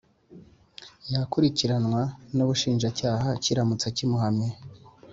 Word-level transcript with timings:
Yakurikiranwa 1.13 2.01
n 2.35 2.37
‘ubushinjacyaha 2.43 3.29
kiramutse 3.43 3.87
kimuhamye 3.95 4.49